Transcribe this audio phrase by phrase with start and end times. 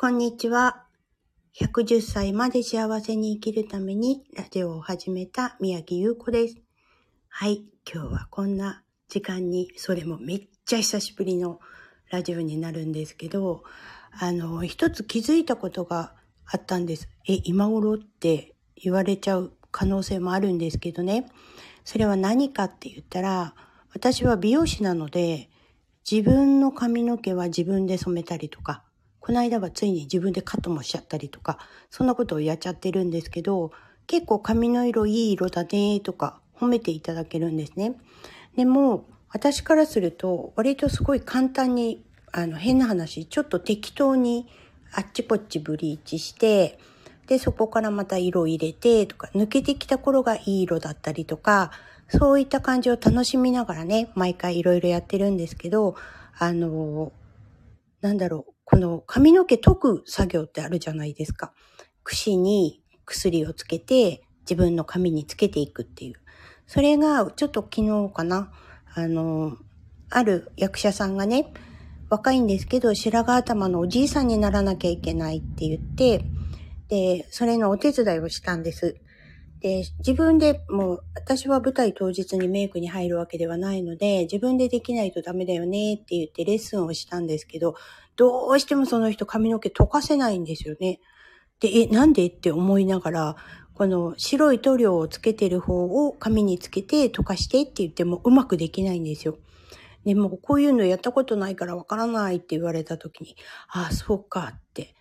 [0.00, 0.84] こんにちは。
[1.60, 6.56] 110歳まで幸せに生きるためにラジオを始めた宮城優子です。
[7.28, 11.60] はい、今日はこんな時間に、それもめっちゃ久しぶりの
[12.08, 13.62] ラジオになるんですけど、
[14.18, 16.14] あの、一つ気づいたことが
[16.46, 17.10] あったんです。
[17.28, 21.26] え、今頃って言われちゃう可能性もあるんですけどね。
[21.84, 23.54] それは何かって言ったら、
[23.92, 25.50] 私は美容師なので、
[26.10, 28.82] 自分の髪の毛は自分で染めたりとか、
[29.20, 31.58] この間はついに自分でカットもしちゃったりとか、
[31.90, 33.70] そんなことをやっちゃってるんですけど、
[34.06, 37.94] 結構髪の色いい色だねとか褒めていただけるんですね。
[38.56, 44.48] でも、私からすると、割とすごい簡単に、あの、変な話、ちょっと適当に
[44.92, 46.78] あっちこっちブリーチして、
[47.26, 51.70] で、そこからまた色を入れてとか、抜けてきた頃がいい色だったりとか、
[52.08, 55.94] そういった感じを楽しみながらね、毎回いろいろやってるんですけど、
[56.36, 57.12] あの、
[58.00, 61.52] なんだろう、この髪の毛解く作業ってあるじゃないですか。
[62.04, 66.14] 櫛に薬をつけて自分の髪につけていくっていう。
[66.68, 68.52] それがちょっと昨日かな。
[68.94, 69.56] あの、
[70.08, 71.52] ある役者さんがね、
[72.10, 76.24] 若いんですけど白髪頭のおじいさんにならなきゃいけないって言って、
[76.86, 79.00] で、それのお手伝いをしたんです。
[79.60, 87.74] で、自分でもう、私は舞台当日にメイクに入るわけではないので、自分でできないとダメだよねって言ってレッスンをしたんですけど、
[88.16, 91.00] どうしてもその人髪の毛溶かせないんですよね。
[91.60, 93.36] で、え、なんでって思いながら、
[93.74, 99.38] この白い塗料をつけてる方を髪につけて溶かしてって言ってもうまくできないんですよ。
[100.04, 103.36] でもこういうのやったことないからわからないって言われた時に、
[103.68, 104.94] ああ、そうかって。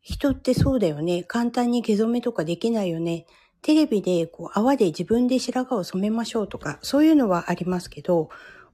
[0.00, 1.24] 人ってそうだよね。
[1.24, 3.26] 簡単に毛染めとかできないよね。
[3.64, 8.28] テレビでこう泡で自分で白髪を染めましょうとか、そういうのはありますけど、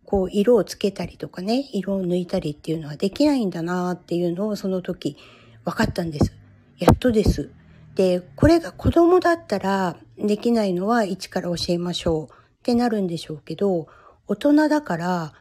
[0.04, 5.16] こう色をつけたりとかね、色を抜いたりっていうのはできないんだなっていうのをその時
[5.64, 6.34] 分かったんです。
[6.78, 7.52] やっとです。
[7.94, 12.28] で、これが子供だったらできないのは一から教えましょうっ
[12.64, 13.86] てなるんでしょうけど、
[14.26, 15.32] 大人だから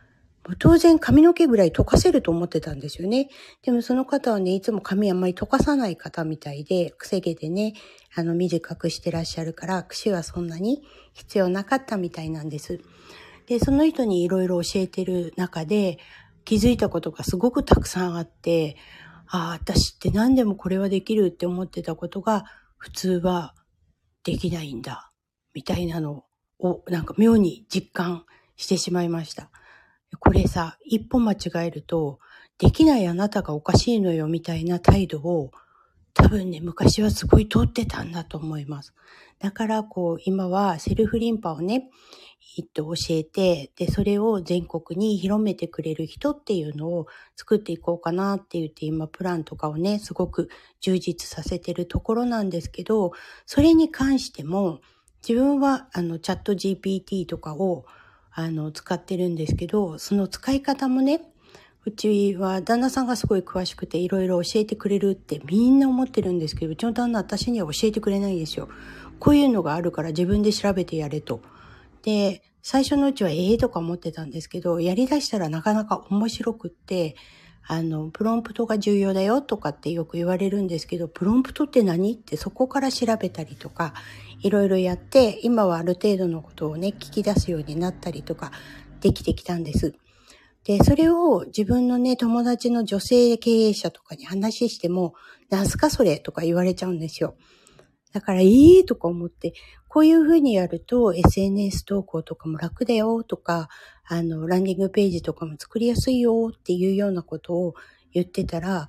[0.57, 3.29] 当然髪の毛ぐらい溶かせると思ってたんですよね。
[3.61, 7.73] でもその方はね、いつも髪あんまり溶かさない方みたいで、くせ毛でね、
[8.15, 10.81] あの短くしてらっしゃるから、櫛はそんなに
[11.13, 12.79] 必要なかったみたいなんです。
[13.47, 15.97] で、その人にいろいろ教えてる中で
[16.45, 18.77] 気づいたことがすごくたくさんあって、
[19.27, 22.45] ああ、私って何でもこれはできるって思ってたことが
[22.77, 23.53] 普通は
[24.23, 25.11] できないんだ、
[25.53, 26.25] みたいなの
[26.59, 29.51] をなんか妙に実感してしまいました。
[30.17, 31.37] これさ、一歩間違
[31.67, 32.19] えると、
[32.57, 35.51] できないあなたがおかしいのよみたいな態度を
[36.13, 38.93] 多分ね、昔はすごい通ってたんだと思います。
[39.39, 41.89] だからこう、今はセルフリンパをね、
[42.57, 50.49] えっと、教えて、で、それを全国に広めてくれる人っていうのを作っていこうかなって言って今プランとかをね、すごく
[50.81, 53.13] 充実させてるところなんですけど、
[53.45, 54.81] それに関しても、
[55.25, 57.85] 自分はあのチャット GPT とかを
[58.31, 61.21] あの使ってるんですけど、その使い方もね、
[61.85, 68.69] うちは旦那さんがすごい詳しくていろいろ教えてくれるってみんな思ってるんですけど、うちの旦那私には教えてくれないんですよ。
[69.19, 71.41] こういうのがあるから自分で調べてやれと。
[72.03, 77.15] で、最初のうちはええとか思ってたんですけど、やり出したらなかなか面白くって、
[77.67, 83.93] あの、プロンプトが重要だよとかってよく言われるんですけど、プロンプトって何ってそこから調べたりとか、
[84.41, 88.51] いろいろやって、今はある程度のことをね、聞き出すようになったりとか、
[89.01, 89.93] できてきたんです。
[90.63, 95.13] で、それを自分のね、友達の女性経営者とかに話しても、
[95.49, 97.35] なすかそれとか言われちゃうんですよ。
[98.11, 99.53] だから、いいとか思って、
[99.89, 103.69] こういうふうにやると SNS 投稿とかも楽だよとか、
[104.05, 107.73] あの、ランディングページとかも作りやすいよっていうようなことを
[108.13, 108.87] 言ってたら、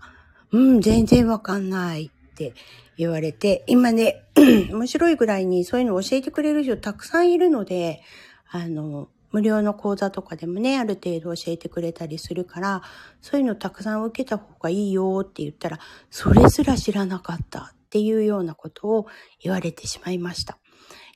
[0.53, 2.53] うん、全然わかんないって
[2.99, 4.25] 言われて、今ね、
[4.71, 8.03] 面白いぐらいにそういうのを教えてくれる人たくさんいるので、
[8.50, 12.82] あの、無料の講座とかでもね、ある程度教えてくれたりするから、
[13.22, 15.79] そういうのたくさん受けた方がいいよって言ったら、
[16.11, 19.06] それすら知らなかったっていうようなことを
[19.43, 20.58] 言われてしまいました。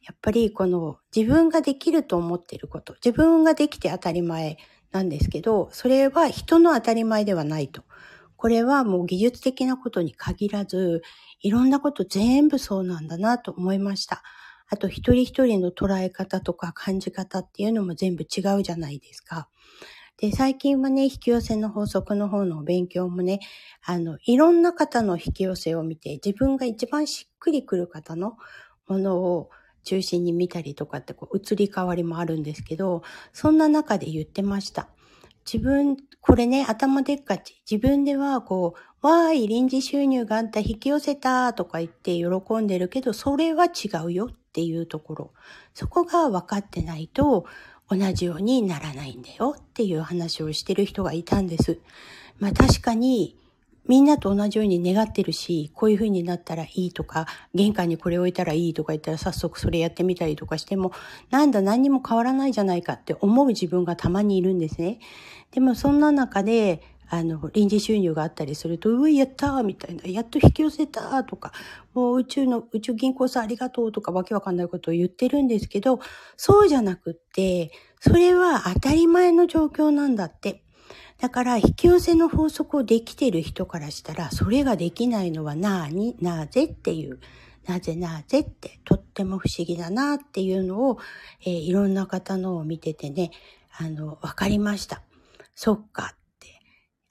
[0.07, 4.59] やっぱりこの自分ができると思っていること、自分ができて当たり前
[4.93, 7.85] なんですけど、それは人の当たり前ではないと。
[8.37, 11.03] これはもう技術的なことに限らず、
[11.41, 14.23] いろんなこと全部そうなんだなと思いました。
[14.69, 19.49] あと一人一人の捉え方とか感じ方っていうのも全部違うじゃないですか。
[20.19, 23.41] で、最近はね、引き寄せの法則の方の勉強もね、
[23.85, 28.37] あの、いろんな方の引き寄せを見て、自分が一番しっくりくる方の
[28.87, 29.51] ものを
[29.85, 33.03] 中心に見たりとかってこう移り変わりもあるんですけど、
[33.33, 34.89] そんな中で言ってました。
[35.51, 37.61] 自分、これね、頭でっかち。
[37.71, 45.33] 自分ではこう、わーい、臨時収入があった、引き寄せたとか言って喜んでるけど、それは違うよっていうところ。
[45.75, 47.45] そこが分かってないと、
[47.91, 51.79] 同じようにならないんだよっていう話をしてる人がいたんです。
[52.39, 53.37] まあ確かに、
[53.87, 60.93] みんなと同じように願ってるし、こういう風になったらいいとか、玄関にこれ置いたらいいとか言ったら早速それやってみたりとかしても、
[61.31, 64.99] なんだ何にも変わらないじゃないかって思う自分がたまにいるんですね。
[65.51, 71.53] でもそんな中で、あの、臨時収入があったりすると、うわ、やったーみたいな、やっと引き寄せたーとか、
[71.93, 76.01] もう宇宙の、宇宙銀行さんありがとうとかわけわかんないことを言ってるんですけど、
[76.37, 77.71] そうじゃなくって、
[78.01, 80.64] それは当たり前の状況なんだって。
[81.19, 87.21] だから引き寄せの法則をできている人からしたら、それができないのはなに、なぜっていう、
[87.67, 90.99] なぜなぜってとっても不思議だなっていうのを、
[91.41, 93.31] えー、いろんな方のを見ててね、
[93.79, 95.03] あの、わかりました。
[95.55, 96.49] そっかって、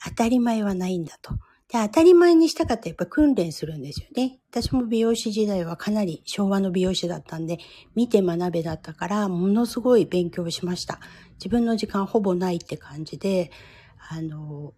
[0.04, 1.34] 当たり前はないんだと。
[1.74, 4.40] で、当たり前にしたかったらやっぱ訓練するんですよね。
[4.52, 7.58] 私も美容師時代はかなり昭和の美容師だったんで、
[7.96, 11.00] 見て学べだったから、ものすごい勉強しました。
[11.36, 13.50] 自分の時間ほぼないって感じで、
[14.10, 14.74] あの、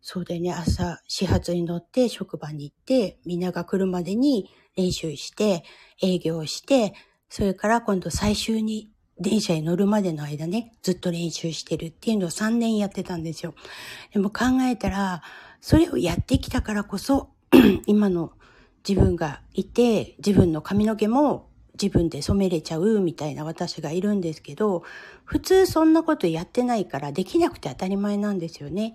[0.00, 5.64] そうだよね、朝、始発に乗って職場に行って、みんなが来るまでに練習して、
[6.02, 6.94] 営業して、
[7.28, 13.54] それから今度最終に電車に乗るまでの間ね、ずっと練習してるっていうのを3年やってたんですよ。
[14.12, 15.22] でも考えたら、
[15.60, 17.30] それをやってきたからこそ、
[17.86, 18.32] 今の
[18.88, 21.47] 自分がいて、自分の髪の毛も
[21.80, 24.82] 自分で染めれちゃうみたいな私がいるんですけど、
[25.24, 28.94] 普通そんなことやってないからできなくて当たり前なんですよね。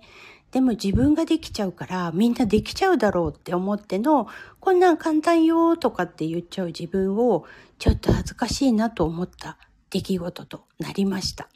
[0.50, 4.28] でも自分ができちゃうからみんなできちゃうだろうって思っての、
[4.60, 7.44] こんなん簡単よとかって言っちゃう自分を
[7.78, 9.58] ちょっと恥ずかしいなと思った
[9.90, 11.48] 出来事となりました。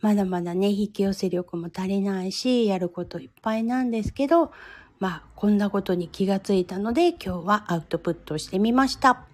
[0.00, 4.52] まだまだね、引き寄せ力も足りないし、やることいっぱいなんですけど、
[4.98, 9.24] まあ、こんなことに気がついたので、今日はアウトプットしてみました。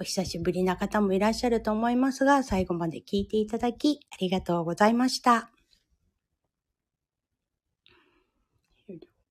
[0.00, 5.55] お久しぶりな方もいらっしゃると思いますが、最後まで聞いていただきありがとうございました。